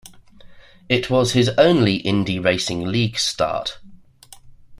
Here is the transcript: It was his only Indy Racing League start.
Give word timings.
It 0.89 1.11
was 1.11 1.33
his 1.33 1.49
only 1.59 1.97
Indy 1.97 2.39
Racing 2.39 2.85
League 2.87 3.19
start. 3.19 3.77